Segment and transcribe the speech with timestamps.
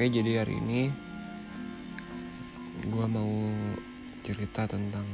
[0.00, 0.88] Oke, jadi hari ini
[2.88, 3.28] gua mau
[4.24, 5.04] cerita tentang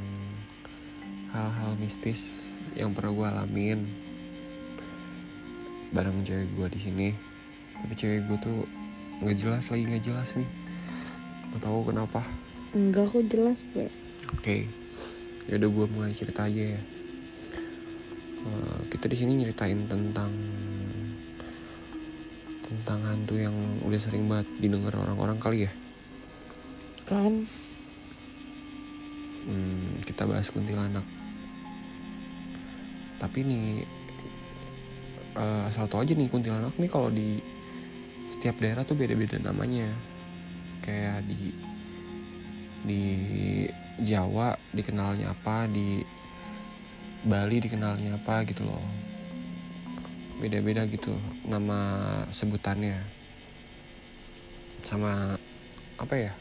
[1.35, 3.83] hal-hal mistis yang pernah gua alamin
[5.91, 7.11] bareng cewek gua di sini.
[7.83, 8.63] Tapi cewek gua tuh
[9.19, 10.49] nggak jelas lagi nggak jelas nih.
[11.51, 12.21] Nggak tahu kenapa.
[12.71, 13.91] Enggak kok jelas gue.
[14.39, 14.71] Oke,
[15.51, 16.81] ya udah gue mulai cerita aja ya.
[18.39, 20.31] Eh, kita di sini nyeritain tentang
[22.67, 23.55] tentang hantu yang
[23.87, 25.71] udah sering banget didengar orang-orang kali ya.
[27.07, 27.47] Kan
[29.47, 31.07] Hmm, kita bahas kuntilanak.
[33.15, 33.87] Tapi nih
[35.39, 37.39] eh, asal tau aja nih kuntilanak nih kalau di
[38.35, 39.87] setiap daerah tuh beda-beda namanya.
[40.83, 41.55] Kayak di
[42.83, 43.03] di
[44.03, 46.03] Jawa dikenalnya apa, di
[47.23, 48.83] Bali dikenalnya apa gitu loh.
[50.43, 51.15] Beda-beda gitu
[51.47, 51.79] nama
[52.35, 52.99] sebutannya.
[54.83, 55.39] Sama
[55.97, 56.33] apa ya?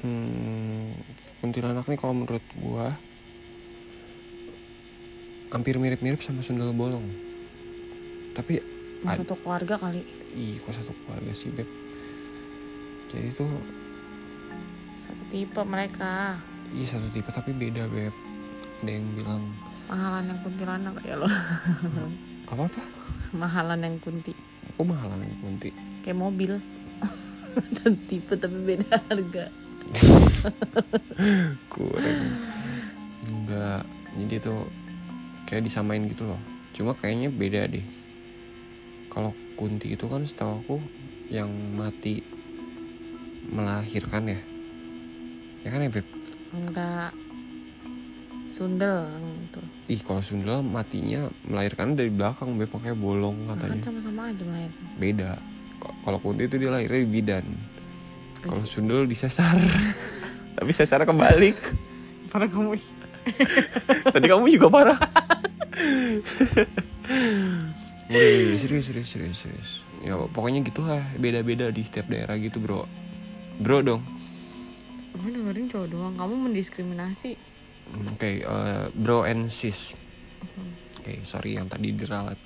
[0.00, 0.94] Hmm,
[1.40, 2.94] kuntilanak nih kalau menurut gua
[5.48, 7.04] hampir mirip-mirip sama sundel bolong.
[8.36, 8.60] Tapi
[9.04, 10.02] satu keluarga kali.
[10.36, 11.68] ih kok satu keluarga sih beb.
[13.08, 13.48] Jadi tuh
[14.98, 16.36] Satu tipe mereka.
[16.74, 18.12] iya satu tipe tapi beda beb.
[18.84, 19.42] Ada yang bilang
[19.88, 21.26] Mahalan yang kuntilanak ya lo.
[22.54, 22.82] apa apa?
[23.36, 24.32] Mahalan yang kunti.
[24.72, 25.70] Aku mahalan yang kunti.
[26.04, 26.52] Kayak mobil.
[27.76, 29.44] Satu tipe tapi beda harga.
[31.72, 32.22] Kurang.
[33.28, 33.82] Enggak.
[34.16, 34.64] Jadi tuh
[35.44, 36.40] kayak disamain gitu loh.
[36.72, 37.84] Cuma kayaknya beda deh.
[39.12, 40.76] Kalau kunti itu kan setahu aku
[41.28, 42.24] yang mati
[43.48, 44.40] melahirkan ya.
[45.64, 46.06] Ya kan ya beb?
[46.52, 47.12] Enggak.
[48.52, 49.06] Sundel
[49.44, 49.60] gitu.
[49.88, 53.84] Ih kalau sundel matinya melahirkan dari belakang beb makanya bolong Nah, kan katanya.
[53.86, 54.84] sama-sama aja melahirkan.
[54.98, 55.30] Beda.
[55.78, 57.46] Kalau kunti itu dia lahirnya di bidan.
[58.40, 59.54] Kalau sundel disesar.
[60.58, 61.58] Tapi sesarnya kebalik.
[62.28, 62.74] Para kamu
[64.14, 64.98] Tadi kamu juga parah.
[68.08, 68.24] Udah,
[68.56, 69.70] serius, serius, serius, serius.
[70.00, 72.88] Ya pokoknya gitulah, beda-beda di setiap daerah gitu bro.
[73.60, 74.02] Bro dong.
[75.12, 76.14] Gue dengerin cowok doang.
[76.16, 77.36] Kamu mendiskriminasi.
[77.96, 79.96] Oke, eh, bro and sis.
[81.00, 82.36] Oke, sorry yang tadi diralat.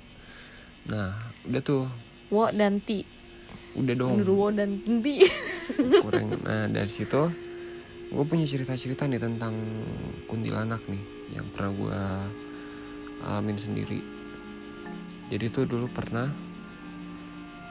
[0.87, 1.83] Nah, udah tuh,
[2.33, 3.03] Wo dan Ti.
[3.77, 4.23] udah dong.
[4.25, 5.15] Wo dan Ti.
[6.01, 6.43] Kurang.
[6.43, 7.29] Nah dari situ,
[8.11, 9.53] gue punya cerita-cerita nih tentang
[10.27, 11.03] kuntilanak nih,
[11.37, 12.01] yang pernah gue
[13.23, 13.99] alamin sendiri.
[15.31, 16.27] Jadi tuh dulu pernah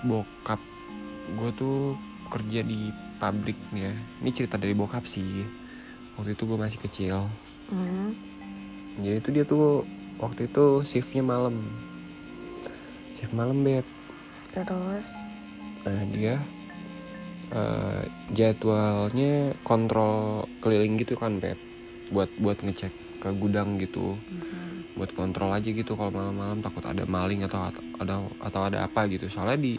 [0.02, 0.58] bokap
[1.38, 1.94] gue tuh
[2.32, 2.90] kerja di
[3.20, 3.94] pabrik nih ya.
[4.24, 5.44] Ini cerita dari bokap sih.
[6.16, 7.28] Waktu itu gue masih kecil.
[7.72, 8.12] Hmm.
[9.00, 9.88] Jadi itu dia tuh
[10.20, 11.64] waktu itu shiftnya malam.
[13.16, 13.86] Shift malam beb.
[14.52, 15.08] Terus
[15.82, 16.36] Nah dia
[17.50, 21.56] eh, jadwalnya kontrol keliling gitu kan beb.
[22.12, 22.92] Buat buat ngecek
[23.24, 24.14] ke gudang gitu.
[24.14, 24.92] Mhm.
[25.00, 29.26] Buat kontrol aja gitu kalau malam-malam takut ada maling atau ada atau ada apa gitu.
[29.32, 29.72] Soalnya di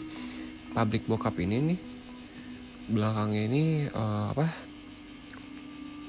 [0.74, 1.78] pabrik bokap ini nih
[2.90, 4.46] belakangnya ini eh, apa?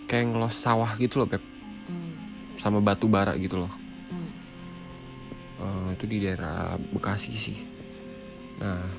[0.09, 1.54] Kayak ngelos sawah gitu loh beb.
[2.65, 3.69] Sama batu bara gitu loh.
[4.09, 4.29] Hmm.
[5.61, 7.61] Eh, itu di daerah Bekasi sih.
[8.57, 8.89] Nah,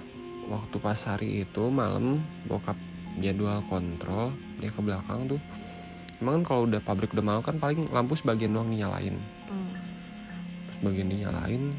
[0.46, 2.78] waktu pas hari itu malam bokap
[3.18, 4.30] jadwal kontrol
[4.62, 5.42] dia ke belakang tuh.
[6.22, 9.18] Emang kan kalau udah pabrik udah malam kan paling lampu sebagian doang dinyalain.
[9.50, 9.74] Hmm.
[10.78, 11.74] Sebagian dinyalain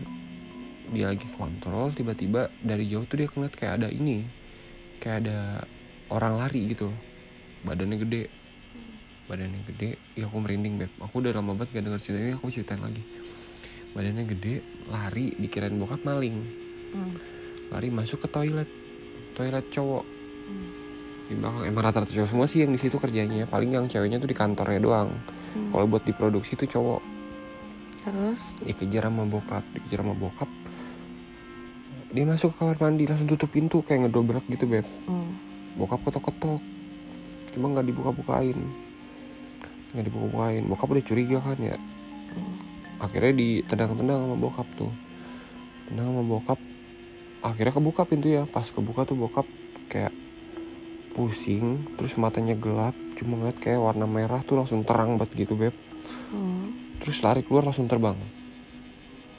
[0.92, 4.24] dia lagi kontrol tiba-tiba dari jauh tuh dia ngeliat kayak ada ini
[5.04, 5.68] kayak ada
[6.08, 6.88] orang lari gitu
[7.68, 8.24] badannya gede
[9.27, 9.99] badannya gede.
[10.15, 10.91] Ya aku merinding beb.
[11.03, 13.03] Aku udah lama banget gak denger cerita ini aku ceritain lagi.
[13.91, 14.55] Badannya gede
[14.88, 16.38] lari dikirain bokap maling.
[16.88, 17.19] Hmm.
[17.68, 18.69] lari masuk ke toilet.
[19.35, 20.06] Toilet cowok.
[20.47, 20.69] Hmm.
[21.27, 23.44] di belakang emang rata-rata cowok semua sih yang di situ kerjanya.
[23.51, 25.12] Paling yang ceweknya tuh di kantornya doang.
[25.51, 25.69] Hmm.
[25.75, 27.01] kalau buat diproduksi tuh cowok.
[28.07, 28.56] Terus?
[28.63, 30.47] Dikejar sama bokap dikejar sama bokap.
[32.07, 34.88] Dia masuk ke kamar mandi langsung tutup pintu kayak ngedobrak gitu beb.
[35.12, 35.35] Hmm.
[35.75, 36.63] bokap ketok-ketok.
[37.51, 38.87] Cuma nggak dibuka-bukain
[39.95, 41.75] nggak dibuka-bukain bokap udah curiga kan ya?
[42.98, 44.92] Akhirnya ditendang-tendang sama bokap tuh.
[45.88, 46.60] Tendang sama bokap.
[47.45, 48.44] Akhirnya kebuka pintu ya.
[48.50, 49.45] Pas kebuka tuh bokap
[49.88, 50.12] kayak
[51.13, 52.98] pusing terus matanya gelap.
[53.18, 55.74] Cuma ngeliat kayak warna merah tuh langsung terang banget gitu beb.
[56.31, 56.72] Hmm.
[57.04, 58.16] terus lari keluar langsung terbang.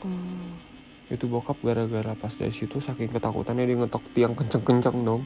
[0.05, 0.55] Hmm.
[1.09, 5.25] itu bokap gara-gara pas dari situ saking ketakutannya dia ngetok tiang kenceng-kenceng dong.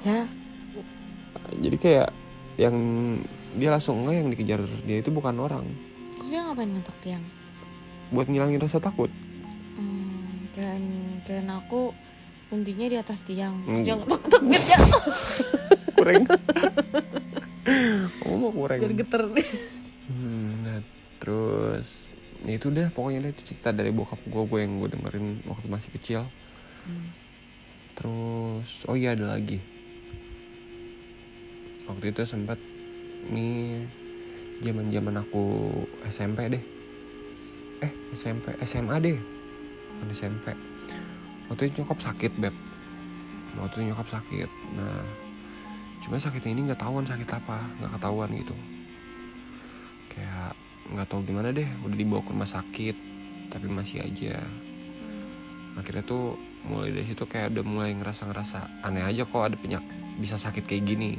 [0.00, 0.24] Ya.
[1.60, 2.08] Jadi kayak
[2.56, 2.74] yang
[3.54, 5.64] dia langsung enggak yang dikejar dia itu bukan orang.
[6.12, 7.24] Terus dia ngapain ngetok tiang?
[8.08, 9.12] buat ngilangin rasa takut.
[9.76, 10.84] Hmm, kirain,
[11.22, 11.92] kirain aku
[12.48, 13.60] kuntinya di atas tiang.
[13.62, 13.84] Terus Hmm.
[13.84, 14.78] dia ngetok-ngetok biar dia
[15.96, 16.24] kurang.
[18.18, 18.78] Kamu mau kurang.
[18.80, 19.48] Biar geter nih.
[20.08, 20.78] Hmm, nah,
[21.20, 22.08] terus
[22.40, 25.66] ya itu udah pokoknya deh itu cerita dari bokap gue gue yang gue dengerin waktu
[25.68, 26.22] masih kecil.
[26.84, 27.12] Hmm.
[27.92, 29.60] terus oh iya ada lagi.
[31.84, 32.56] Waktu itu sempat
[33.30, 33.82] nih
[34.62, 35.44] zaman zaman aku
[36.06, 36.64] SMP deh.
[37.82, 39.18] Eh SMP SMA deh.
[39.98, 40.46] Bukan SMP
[41.48, 42.54] waktu itu nyokap sakit beb.
[43.58, 44.50] Waktu itu nyokap sakit.
[44.76, 45.02] Nah
[45.98, 48.56] cuma sakitnya ini nggak tahuan sakit apa nggak ketahuan gitu.
[50.12, 50.52] Kayak
[50.88, 52.96] nggak tahu gimana deh udah dibawa ke rumah sakit
[53.50, 54.38] tapi masih aja.
[55.74, 59.82] Akhirnya tuh mulai dari situ kayak udah mulai ngerasa ngerasa aneh aja kok ada penyak
[60.18, 61.16] bisa sakit kayak gini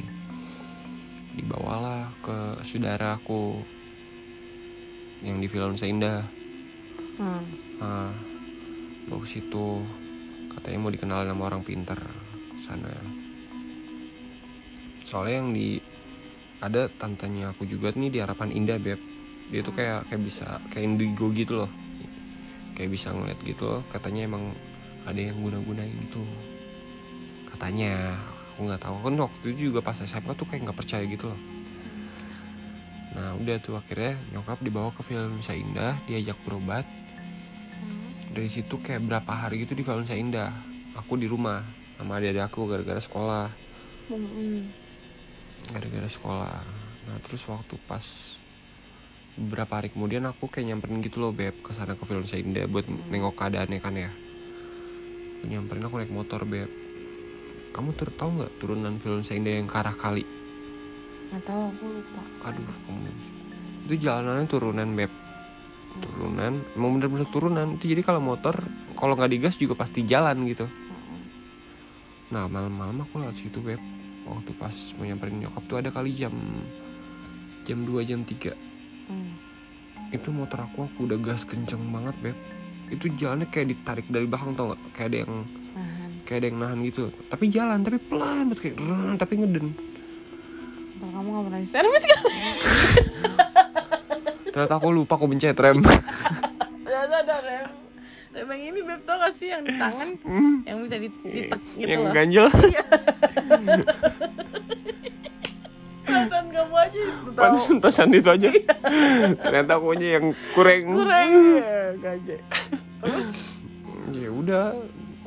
[1.38, 3.62] dibawalah ke saudara aku
[5.22, 6.40] yang di film Seindah
[7.20, 7.44] Hmm.
[7.84, 8.16] nah,
[9.12, 9.84] bawa ke situ.
[10.56, 12.00] Katanya mau dikenal sama orang pinter
[12.64, 12.96] sana.
[15.04, 15.84] Soalnya yang di
[16.64, 19.04] ada tantenya aku juga nih di harapan indah beb.
[19.52, 21.72] Dia tuh kayak kayak bisa kayak indigo gitu loh.
[22.80, 23.82] Kayak bisa ngeliat gitu loh.
[23.92, 24.56] Katanya emang
[25.04, 26.24] ada yang guna-gunain gitu.
[27.52, 28.16] Katanya
[28.60, 28.96] aku nggak tahu.
[29.08, 31.40] Kan waktu itu juga pas SMA tuh kayak nggak percaya gitu loh.
[33.16, 36.84] Nah udah tuh akhirnya nyokap dibawa ke film Nusa Indah diajak berobat.
[38.36, 40.52] Dari situ kayak berapa hari gitu di film Nusa Indah.
[41.00, 41.64] Aku di rumah
[41.96, 43.48] sama adik-adik aku gara-gara sekolah.
[44.12, 44.68] Hmm.
[45.72, 46.60] gara-gara sekolah.
[47.08, 48.04] Nah terus waktu pas
[49.40, 52.68] beberapa hari kemudian aku kayak nyamperin gitu loh beb ke sana ke film Nusa Indah
[52.68, 54.12] buat nengok keadaannya kan ya.
[55.48, 56.89] Nyamperin aku naik motor beb
[57.70, 60.26] kamu tur tahu nggak turunan film Nusa Indah yang ke arah kali?
[61.30, 62.22] Nggak tahu aku lupa.
[62.50, 63.10] Aduh kamu
[63.90, 65.12] itu jalanannya turunan beb.
[66.02, 67.68] Turunan emang bener-bener turunan.
[67.78, 68.62] Itu jadi kalau motor
[68.98, 70.66] kalau nggak digas juga pasti jalan gitu.
[70.66, 71.26] Hmm.
[72.30, 73.82] nah malam-malam aku lewat situ beb.
[74.30, 76.34] Waktu pas mau nyamperin nyokap tuh ada kali jam
[77.66, 78.54] jam 2 jam 3
[79.10, 79.34] Hmm.
[80.14, 82.38] itu motor aku aku udah gas kenceng banget beb.
[82.94, 85.34] Itu jalannya kayak ditarik dari belakang tau gak kayak ada yang
[85.74, 85.89] Nahan.
[86.30, 87.04] Kayak ada yang nahan gitu.
[87.26, 89.68] Tapi jalan tapi pelan banget kayak "Rrrr," tapi ngeden.
[90.96, 92.22] Ntar kamu gak pernah di servis kan?
[94.50, 95.82] ternyata aku lupa aku mencet rem.
[96.86, 97.70] Ternyata ada rem.
[98.30, 99.48] Rem yang ini Beb tau gak sih?
[99.48, 100.10] Yang di tangan
[100.64, 102.14] Yang bisa di- ditek gitu yang loh.
[102.14, 102.48] ganjel.
[106.02, 107.42] Perasaan kamu aja itu tau.
[107.46, 108.50] Pantesan itu aja.
[109.40, 110.82] Ternyata aku aja yang kurang.
[110.92, 112.42] Kurang ya gajah
[113.02, 113.30] Terus?
[114.12, 114.66] Ya udah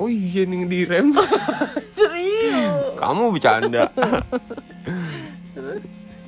[0.01, 1.13] oh iya nih di rem
[1.97, 2.97] serius?
[2.97, 3.91] Kamu bercanda.
[5.53, 5.83] Terus?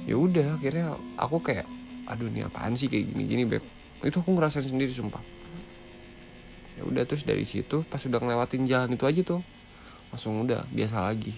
[0.04, 1.64] Ya udah akhirnya aku kayak
[2.04, 3.64] aduh ini apaan sih kayak gini gini beb?
[4.04, 5.24] Itu aku ngerasain sendiri sumpah.
[6.76, 9.40] Ya udah terus dari situ pas udah ngelewatin jalan itu aja tuh
[10.12, 11.32] langsung udah biasa lagi.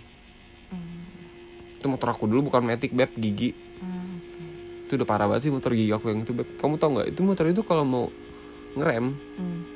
[1.78, 3.54] Itu motor aku dulu bukan matic beb gigi.
[3.78, 4.18] Hmm,
[4.88, 6.48] itu udah parah banget sih motor gigi aku yang itu beb.
[6.58, 7.14] Kamu tau nggak?
[7.14, 8.10] Itu motor itu kalau mau
[8.74, 9.75] ngerem hmm.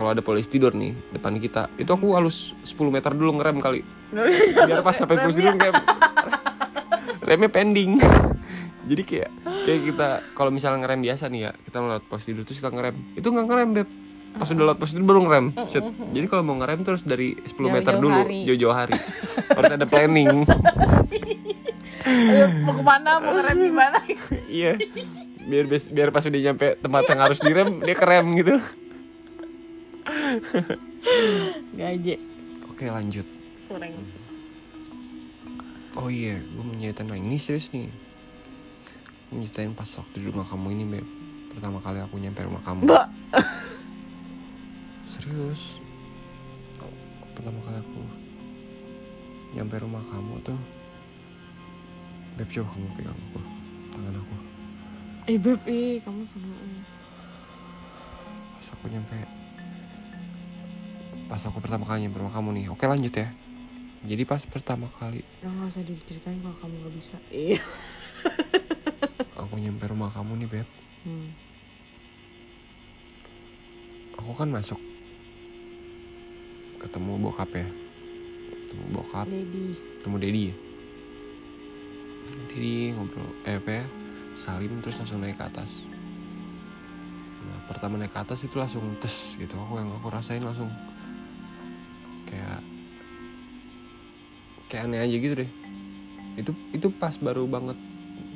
[0.00, 3.84] Kalau ada polisi tidur nih depan kita itu aku halus 10 meter dulu ngerem kali.
[4.64, 5.76] Biar pas sampai polisi tidur kayak
[7.28, 8.00] remnya pending.
[8.88, 9.30] Jadi kayak
[9.68, 12.96] kayak kita kalau misalnya ngerem biasa nih ya kita melewat pos tidur terus kita ngerem.
[13.12, 13.88] Itu nggak ngerem beb.
[14.40, 15.46] Pas udah lewat pos tidur baru ngerem.
[15.68, 15.84] Set.
[16.16, 18.96] jadi kalau mau ngerem terus dari 10 meter dulu jauh-jauh hari.
[19.52, 20.48] Harus ada planning.
[22.08, 23.20] Ayo mau ke mana?
[23.20, 24.00] Mau ngerem di mana?
[24.48, 24.80] Iya.
[25.44, 28.56] Biar biar pas udah nyampe tempat yang harus direm dia kerem gitu
[31.78, 32.14] Gaje
[32.66, 33.26] oke lanjut.
[33.68, 33.92] Kurang.
[35.98, 37.92] Oh iya gue mau nyeritain lagi ini serius nih.
[39.30, 41.06] Nyeritain pas waktu di rumah kamu ini beb.
[41.52, 42.86] Pertama kali aku nyampe rumah kamu.
[42.86, 43.06] Mbak.
[45.12, 45.76] Serius?
[46.78, 46.94] Oh,
[47.34, 48.00] pertama kali aku
[49.50, 50.58] nyampe rumah kamu tuh
[52.38, 53.40] beb coba kamu pegang aku
[53.90, 54.34] tangan aku.
[55.28, 56.54] Eh Beb ih kamu sama
[58.60, 59.16] pas aku nyampe
[61.30, 62.66] pas aku pertama kali nyampe rumah kamu nih.
[62.74, 63.30] Oke lanjut ya.
[64.02, 65.22] Jadi pas pertama kali.
[65.46, 67.16] Lo gak usah diceritain kalau kamu gak bisa.
[67.30, 67.62] Iya.
[69.46, 70.68] Aku nyampe rumah kamu nih beb.
[71.06, 71.32] Hmm.
[74.20, 74.76] aku kan masuk.
[76.76, 77.64] Ketemu bokap ya.
[78.52, 79.24] Ketemu bokap.
[79.32, 79.80] Dedi.
[79.96, 80.56] Ketemu Dedi ya?
[82.28, 83.84] Dedi ngobrol eh apa ya?
[84.36, 85.72] Salim terus langsung naik ke atas.
[87.48, 89.56] Nah pertama naik ke atas itu langsung tes gitu.
[89.56, 90.68] Aku yang aku rasain langsung
[94.70, 95.50] kayak aneh aja gitu deh.
[96.38, 97.74] Itu itu pas baru banget.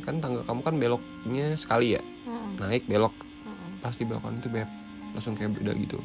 [0.02, 2.02] Kan tangga kamu kan beloknya sekali ya?
[2.02, 3.14] Heeh, naik belok.
[3.14, 3.70] Heeh.
[3.78, 4.68] pas di belokan itu beb
[5.14, 6.02] langsung kayak beda gitu.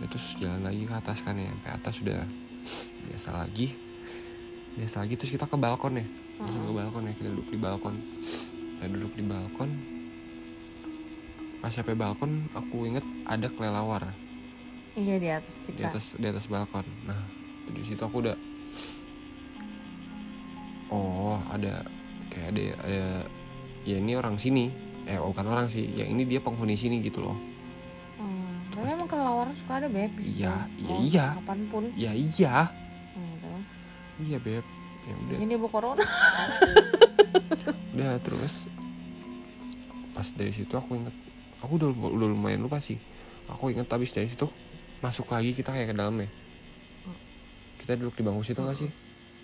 [0.00, 2.20] Terus jalan lagi ke atas kan ya sampai atas udah
[3.08, 3.66] biasa lagi.
[4.76, 6.06] Biasa lagi terus kita ke balkon ya.
[6.40, 7.94] Langsung ke balkon ya kita duduk di balkon.
[8.76, 9.70] Kita duduk di balkon.
[11.60, 14.12] Pas sampai balkon aku inget ada kelelawar.
[14.96, 16.86] Iya di atas di kita atas di atas balkon.
[17.04, 17.20] Nah
[17.70, 18.36] di situ aku udah
[20.90, 21.86] oh ada
[22.30, 23.02] kayak ada ada
[23.86, 24.70] ya ini orang sini.
[25.08, 25.86] Eh bukan orang sih.
[25.94, 27.38] Ya ini dia penghuni sini gitu loh.
[28.20, 28.68] Hmm.
[28.68, 30.44] tapi emang kelelawar suka ada beb di situ.
[30.44, 31.26] Iya, iya, Mau iya.
[31.40, 31.84] kapan pun.
[31.96, 32.56] Ya iya.
[33.16, 33.64] Hmm, terus.
[34.22, 34.64] iya beb.
[35.08, 35.38] Ya udah.
[35.40, 36.04] Ini bu corona.
[37.94, 38.70] Udah terus
[40.16, 41.12] pas dari situ aku inget
[41.60, 42.96] aku udah udah lumayan lupa sih.
[43.50, 44.46] Aku inget habis dari situ
[45.04, 46.28] masuk lagi kita kayak ke dalam ya
[47.80, 48.90] kita duduk di bangku situ nggak sih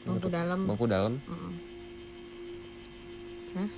[0.02, 1.52] bangku dalam bangku dalam Mm-mm.
[3.50, 3.74] terus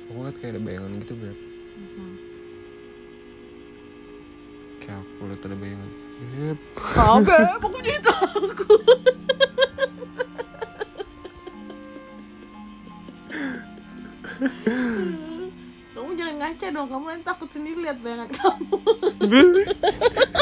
[0.00, 1.38] aku ngeliat kayak ada bayangan gitu beb
[1.78, 2.10] Mhm.
[4.78, 6.58] kayak aku lihat ada bayangan beb
[6.98, 8.50] Oh, beb, aku jadi takut.
[15.92, 18.76] kamu jangan ngaca dong, kamu nanti takut sendiri lihat bayangan kamu.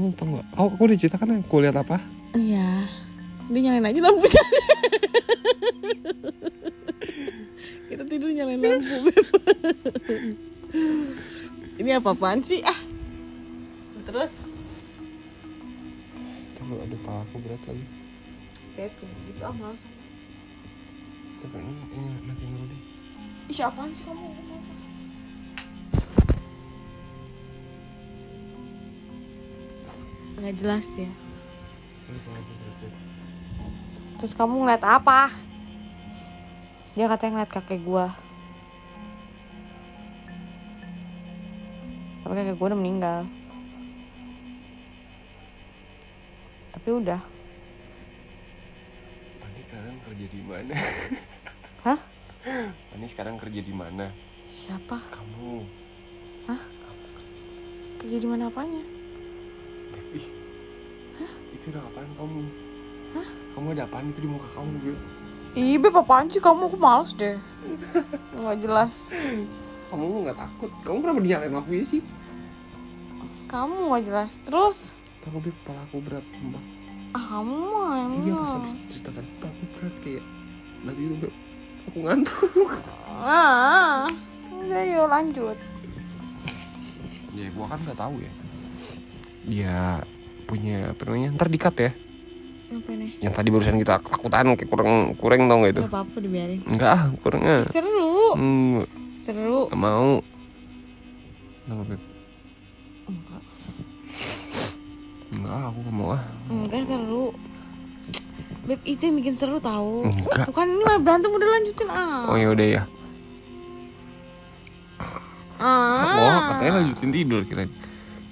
[0.00, 2.00] kamu tau nggak oh aku udah ceritakan yang aku lihat apa
[2.32, 2.86] Iya.
[3.50, 4.38] Dia nyalain aja lampunya.
[7.90, 9.26] Kita tidur nyalain lampu, Beb.
[11.74, 12.62] Ini apa-apaan sih?
[12.62, 12.78] Ah.
[14.06, 14.30] Terus?
[16.54, 17.84] Tahu ada kepala aku berat lagi
[18.78, 19.82] Beb, jangan gitu ah, males.
[21.40, 22.80] tapi ini nanti dulu deh
[23.50, 24.28] Ih, apaan sih kamu?
[30.40, 31.12] Nggak jelas ya.
[34.16, 35.28] Terus kamu ngeliat apa?
[36.96, 38.16] Dia katanya ngeliat kakek gua.
[42.24, 43.20] Tapi kakek gua udah meninggal.
[46.72, 47.20] Tapi udah.
[49.44, 50.74] Pani sekarang kerja di mana
[51.84, 52.00] Hah?
[52.88, 54.08] Pani sekarang kerja di mana
[54.48, 54.96] Siapa?
[55.12, 55.80] kamu
[58.00, 58.99] Kerja di mana apanya?
[60.10, 60.26] Ih
[61.52, 62.40] itu udah apaan kamu
[63.50, 64.98] kamu ada apaan itu di muka kamu Beb?
[65.52, 66.70] Ih, Beb, apaan sih kamu?
[66.70, 67.34] Aku males deh.
[68.32, 68.94] Nggak jelas.
[69.90, 72.02] kamu nggak takut kamu kenapa dinyalain lampunya sih
[73.46, 74.32] Kamu nggak jelas.
[74.46, 74.78] Terus?
[75.20, 76.62] tahu Beb kepala aku berat sumpah
[77.10, 80.24] Ah, kamu mah yang iya pas habis cerita tadi kepala aku berat kayak
[80.80, 81.34] nanti itu Beb
[81.84, 82.70] aku ngantuk
[83.20, 84.06] Ah,
[84.48, 85.58] udah yuk lanjut.
[87.30, 88.32] ya gua kan nggak tahu ya
[89.42, 90.04] dia
[90.44, 91.90] punya apa namanya ntar dikat ya
[92.70, 93.10] Apa nih?
[93.18, 96.60] yang tadi barusan kita ketakutan kayak kurang kurang tau gak itu Gak apa-apa dibiarin.
[96.64, 98.34] enggak ah kurang ah Seru.
[98.34, 98.88] enggak
[99.20, 99.60] Seru.
[99.66, 100.10] Nggak mau
[101.60, 102.02] Kenapa Beb?
[103.06, 103.42] Enggak.
[105.30, 107.26] Enggak aku gak mau ah Enggak seru.
[108.60, 110.04] Beb itu yang bikin seru tahu.
[110.04, 112.26] Enggak Tuh kan ini malah berantem udah lanjutin ah.
[112.26, 112.82] Oh ya udah ya
[115.58, 116.16] Ah.
[116.16, 117.68] Oh katanya lanjutin tidur kira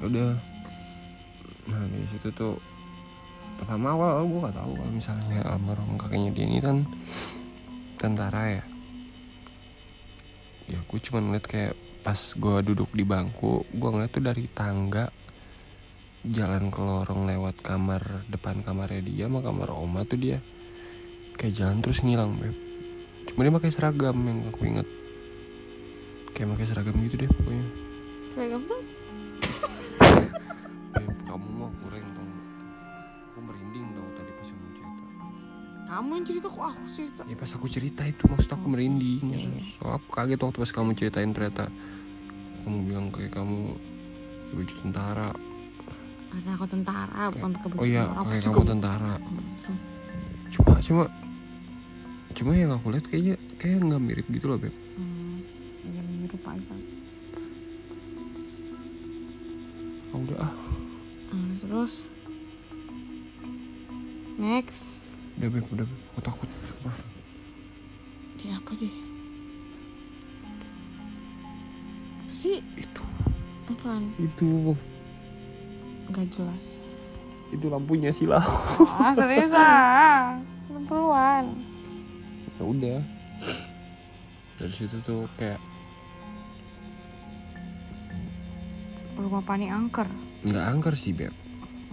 [0.01, 0.41] udah
[1.69, 2.57] Nah dari situ tuh
[3.59, 6.87] Pertama awal, gue gak tahu kalau misalnya almarhum kakeknya dia ini kan
[7.99, 8.65] Tentara ya.
[10.71, 11.75] Ya gue cuma ngeliat kayak
[12.07, 15.11] pas gue duduk di bangku Gue ngeliat tuh dari tangga
[16.23, 20.39] Jalan ke lorong lewat kamar Depan kamarnya dia sama kamar oma tuh dia
[21.39, 22.57] Kayak jalan terus ngilang beb.
[23.31, 24.89] Cuma dia pakai seragam yang aku inget
[26.39, 27.67] Kayak pakai seragam gitu deh pokoknya.
[28.39, 28.88] Kamu tuh.
[35.89, 37.23] Kamu yang cerita kok aku cerita.
[37.25, 39.25] Ya pas aku cerita itu maksud aku merinding
[39.81, 41.73] Soalnya aku kaget waktu pas kamu ceritain ternyata
[42.61, 43.73] Kamu bilang kayak kamu
[44.53, 45.31] baju tentara.
[46.29, 49.15] Karena aku tentara, bukan pakai baju Oh iya kayak kamu tentara.
[50.53, 51.05] Cuma cuma
[52.37, 54.77] Cuma yang aku lihat kayaknya kayak nggak mirip gitu loh Beb.
[55.01, 55.41] Hmm,
[55.89, 56.75] biar mirip aja.
[60.13, 60.53] Oh, udah ah.
[61.33, 62.05] Hmm, terus?
[64.37, 65.08] Next
[65.39, 66.01] Udah Beb udah Beb.
[66.11, 66.97] Aku takut sumpah
[68.39, 68.95] kayak apa deh
[72.23, 72.63] apa sih?
[72.79, 73.03] Itu.
[73.67, 74.15] Apaan?
[74.19, 74.75] Itu.
[76.11, 76.87] Nggak jelas.
[77.55, 78.43] Itu lampunya silau
[79.01, 80.37] ah serius ah
[80.69, 81.57] perempuan
[82.59, 83.01] ya udah.
[84.59, 85.63] Dari situ tuh kayak
[89.15, 90.11] rumah pani angker.
[90.43, 91.31] Nggak angker sih beb.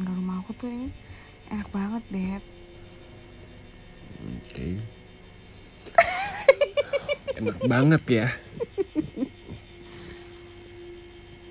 [0.01, 0.89] Enggak rumah aku tuh ini
[1.53, 2.43] enak banget beb
[4.25, 4.67] oke.
[7.39, 8.27] Enak banget ya.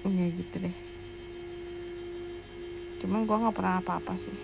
[0.04, 0.76] Iya gitu deh.
[3.00, 4.36] Cuman gua nggak pernah apa-apa sih.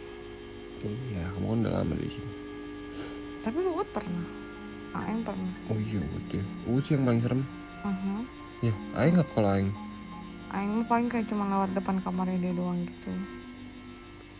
[0.80, 2.32] Iya kamu kan udah lama di sini.
[3.44, 4.26] Tapi lu pernah.
[4.90, 5.52] Aing pernah.
[5.70, 6.44] Oh iya Uut ya.
[6.66, 7.42] Uut sih yang paling serem.
[7.80, 8.20] Mhm.
[8.60, 9.72] ya Aing nggak kalau Aing
[10.52, 13.10] Aing paling kayak cuma lewat depan kamarnya dia doang gitu.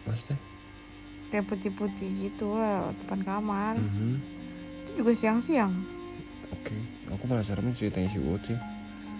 [0.05, 0.50] Maksudnya
[1.31, 3.75] kayak putih-putih gitu lewat depan kamar.
[3.79, 4.19] Mhm.
[4.81, 5.73] itu juga siang-siang.
[6.51, 6.75] Oke
[7.11, 8.59] aku malah serem ceritanya si Uut sih.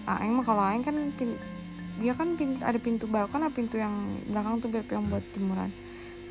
[0.07, 1.37] Aing mah kalau Aing kan pin,
[2.01, 3.93] dia kan pintu, ada pintu balkon ada pintu yang
[4.25, 5.69] belakang tuh beb yang buat jemuran.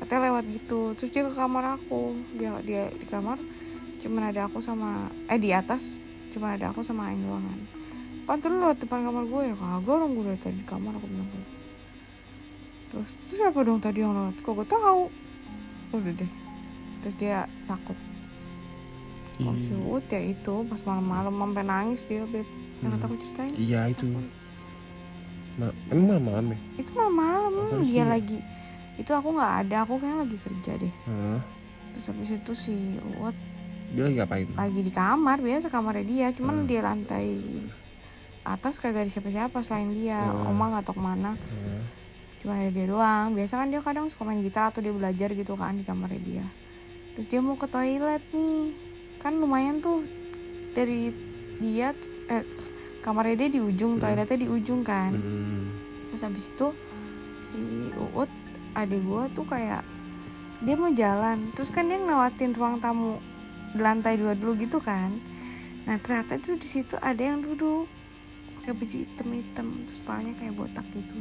[0.01, 0.81] Katanya lewat gitu.
[0.97, 2.17] Terus dia ke kamar aku.
[2.35, 3.37] Dia dia di kamar.
[4.01, 6.01] Cuman ada aku sama eh di atas.
[6.33, 7.61] Cuman ada aku sama Aing doang kan.
[8.25, 9.55] Pan terus lewat depan kamar gue ya.
[9.55, 11.29] Kagak orang gue dari tadi di kamar aku bilang
[12.91, 14.35] terus terus siapa dong tadi yang lewat?
[14.43, 15.01] Kok gue tahu
[15.93, 16.31] udah deh
[16.99, 17.97] terus dia takut
[19.37, 22.45] Ih, Uut ya itu pas malam-malam sampai nangis dia beb
[22.79, 23.01] yang Hmm.
[23.01, 24.05] aku ceritain iya itu
[25.51, 28.05] Ma- emang malam-malam ya itu malam-malam dia ya?
[28.07, 28.39] lagi
[28.95, 31.39] itu aku nggak ada aku kayak lagi kerja deh Hah?
[31.91, 32.75] terus habis itu si
[33.17, 33.35] Uut
[33.91, 36.67] dia lagi ngapain lagi di kamar biasa kamarnya dia cuman Hmm.
[36.67, 37.27] dia lantai
[38.43, 40.49] atas kagak ada siapa-siapa selain dia Hmm.
[40.49, 41.81] oma nggak tahu ke mana Hah?
[42.41, 43.37] Cuma ada dia doang.
[43.37, 46.45] Biasa kan dia kadang suka main gitar atau dia belajar gitu kan di kamarnya dia.
[47.13, 48.73] Terus dia mau ke toilet nih.
[49.21, 50.01] Kan lumayan tuh
[50.73, 51.13] dari
[51.61, 51.93] dia
[52.27, 52.43] eh
[53.05, 54.01] kamarnya dia di ujung Hmm.
[54.01, 55.13] toiletnya di ujung kan.
[55.13, 55.63] Hmm.
[56.11, 56.67] terus habis itu
[57.39, 57.55] si
[57.95, 58.27] Uut
[58.75, 59.85] adik gue tuh kayak
[60.65, 61.53] dia mau jalan.
[61.55, 63.21] Terus kan dia ngelewatin ruang tamu
[63.71, 65.15] di lantai dua dulu gitu kan.
[65.87, 67.87] Nah ternyata itu di situ ada yang duduk.
[68.59, 71.17] Pakai baju hitam hitam terus palanya kayak botak gitu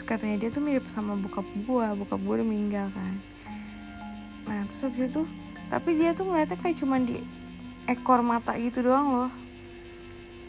[0.00, 3.20] terus katanya dia tuh mirip sama bokap gue bokap gue udah meninggal kan.
[4.48, 5.28] Nah terus habis itu
[5.68, 7.20] tapi dia tuh ngeliatnya kayak cuman di
[7.84, 9.30] ekor mata gitu doang loh.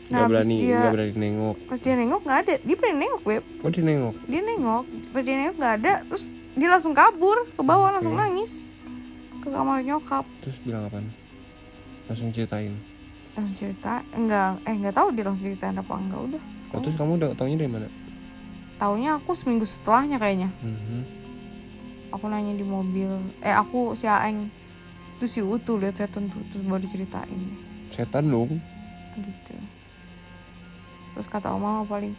[0.07, 1.57] Nggak habis berani dia nggak berani nengok.
[1.67, 2.55] pas dia nengok nggak ada.
[2.63, 4.15] Dia berani nengok web oh dia nengok?
[4.23, 4.85] Dia nengok.
[5.11, 5.93] Pas dia nengok nggak ada.
[6.07, 6.23] Terus
[6.55, 8.71] dia langsung kabur ke bawah langsung nangis
[9.43, 10.23] ke kamar nyokap.
[10.47, 11.11] Terus bilang apaan?
[12.07, 12.71] Langsung ceritain.
[13.35, 13.99] Langsung cerita?
[14.15, 16.43] Enggak eh enggak tahu dia langsung ceritain apa enggak udah.
[16.71, 17.91] Oh, terus kamu udah taunya dari mana
[18.81, 20.49] taunya aku seminggu setelahnya kayaknya.
[20.65, 21.21] Mhm.
[22.11, 23.07] aku nanya di mobil
[23.39, 24.51] eh aku si Aeng
[25.15, 27.55] terus si Utu lihat setan tuh terus baru diceritain.
[27.87, 28.59] Setan dong.
[29.15, 29.55] Gitu.
[31.15, 32.11] Terus kata oma paling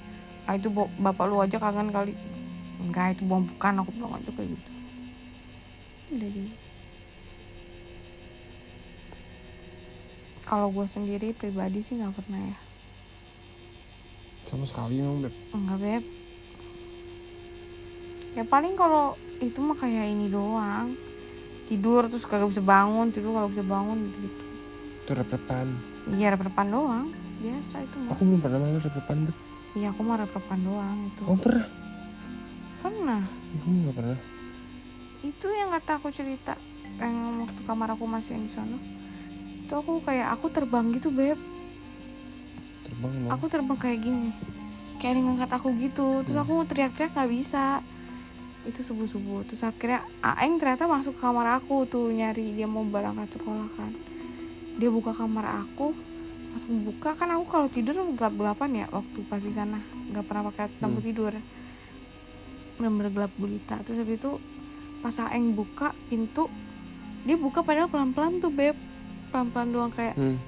[0.49, 2.17] ah itu bapak lu aja kangen kali.
[2.81, 4.71] Enggak itu bom bukan aku bilang aja kayak gitu.
[6.17, 6.45] Udah di
[10.49, 12.59] kalau gue sendiri pribadi sih nggak pernah ya.
[14.49, 15.35] Sama sekali emang beb.
[15.53, 16.22] Enggak beb
[18.33, 20.97] ya paling kalau itu mah kayak ini doang.
[21.67, 24.19] Tidur terus kagak bisa bangun tidur kagak bisa bangun gitu.
[24.23, 24.45] Gitu
[25.03, 25.67] itu rep-repan.
[26.15, 27.07] Iya repan doang.
[27.43, 28.11] Biasa itu mah.
[28.15, 29.37] Aku belum pernah malah rep-repan beb.
[29.75, 31.23] Iya aku mah repan doang itu.
[31.27, 31.67] Kamu pernah?
[32.83, 33.23] Pernah.
[33.59, 34.19] Kamu nggak pernah.
[35.23, 36.55] Itu yang kata aku cerita
[37.03, 38.79] yang waktu kamar aku masih yang di sana.
[39.67, 41.39] Itu aku kayak aku terbang gitu beb.
[42.87, 44.31] Terbang emang aku terbang kayak gini.
[45.03, 46.09] Kayak ada ngangkat aku gitu.
[46.23, 46.45] Terus Hmm.
[46.47, 47.83] aku mau teriak-teriak nggak bisa
[48.63, 52.87] itu subuh subuh terus akhirnya Aeng ternyata masuk ke kamar aku tuh nyari dia mau
[52.87, 53.91] berangkat sekolah kan.
[54.79, 55.91] Dia buka kamar aku
[56.53, 57.11] pas buka.
[57.19, 59.83] Kan aku kalau tidur gelap gelapan ya waktu pas di sana.
[60.15, 61.09] Nggak pernah pakai lampu Hmm.
[61.11, 61.33] tidur.
[62.79, 63.77] Bener-bener gelap gulita.
[63.83, 64.33] Terus habis itu
[65.03, 66.47] pas Aeng buka pintu
[67.23, 68.79] dia buka padahal pelan-pelan tuh beb.
[69.35, 70.39] Pelan-pelan doang kayak hmm.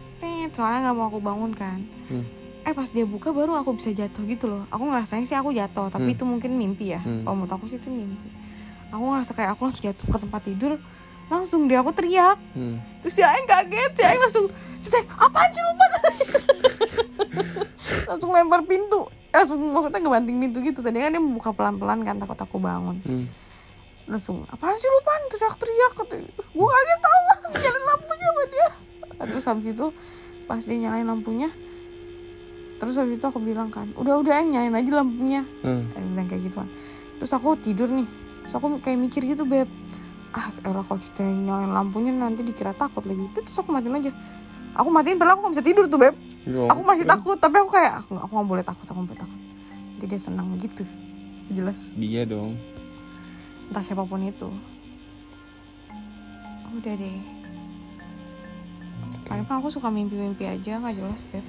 [0.55, 1.83] soalnya nggak mau aku bangun kan.
[2.07, 2.44] Hmm.
[2.65, 4.65] Eh pas dia buka baru aku bisa jatuh gitu loh.
[4.73, 6.15] Aku ngerasain sih aku jatuh tapi Hmm.
[6.17, 7.01] itu mungkin mimpi ya.
[7.01, 7.23] Hmm.
[7.23, 8.29] kalau menurut aku sih itu mimpi.
[8.89, 10.73] Aku ngerasa kayak aku langsung jatuh ke tempat tidur
[11.29, 12.37] langsung dia aku teriak.
[12.57, 12.81] Hmm.
[13.01, 14.45] terus si Aeng kaget si Aeng langsung
[14.81, 15.85] cetek apaan sih lupa
[18.09, 19.01] langsung lempar pintu.
[19.29, 20.79] Langsung maksudnya ngebanting pintu gitu.
[20.81, 22.97] Tadi kan dia membuka pelan-pelan kan takut aku bangun.
[23.05, 23.29] Hmm.
[24.05, 28.69] langsung apaan sih lupa teriak-teriak gue kaget tau langsung nyalain lampunya sama dia.
[29.33, 29.87] Terus habis itu
[30.45, 31.49] pas dia nyalain lampunya
[32.79, 35.43] terus habis itu aku bilang kan udah udah Eng nyalain aja lampunya.
[35.63, 35.89] Hmm.
[35.95, 36.69] Bilang kayak gitu kan
[37.19, 38.09] terus aku tidur nih.
[38.45, 39.71] Terus aku kayak mikir gitu beb
[40.35, 43.23] ah elah kalau kita nyalain lampunya nanti dikira takut lagi.
[43.23, 44.11] Udah, terus aku matiin aja.
[44.75, 46.15] Aku matiin padahal aku gak bisa tidur tuh beb.
[46.45, 47.13] Ya, aku masih oke.
[47.15, 49.41] takut tapi aku kayak aku, aku gak boleh takut aku gak boleh takut.
[49.95, 50.85] Nanti dia senang gitu.
[51.55, 51.95] Jelas.
[51.95, 52.59] Dia dong.
[53.71, 54.51] Entah siapa pun itu.
[56.75, 57.19] Udah deh.
[59.07, 59.29] Oke.
[59.31, 61.47] Paling aku suka mimpi-mimpi aja nggak jelas beb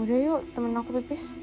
[0.00, 1.36] udah yuk temen aku pipis.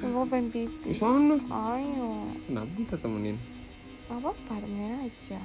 [0.00, 0.96] Aku pengen pipis?
[0.96, 1.36] Sana.
[1.52, 2.32] Ayo.
[2.48, 3.36] Kenapa kita temenin?
[4.08, 5.42] Apa apa temenin aja.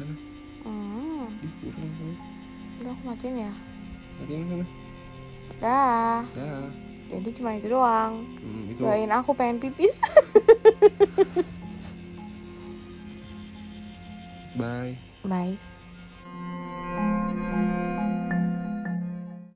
[0.00, 0.14] Sana.
[0.64, 1.28] Hmm.
[2.80, 3.52] Udah aku matiin ya.
[4.24, 4.66] Matiin sana.
[5.60, 6.24] Dah.
[6.32, 6.64] Dah.
[7.12, 8.24] Jadi cuma itu doang.
[8.40, 8.80] Hmm, itu.
[8.80, 10.00] doain aku pengen pipis.
[14.56, 14.96] Bye.
[15.26, 15.73] Bye.